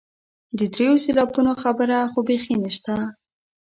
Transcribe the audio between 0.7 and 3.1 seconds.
دریو سېلابونو خبره خو بیخي نشته.